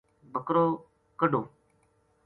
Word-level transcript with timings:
بکرو 0.33 0.65
کڈھہو 1.19 1.41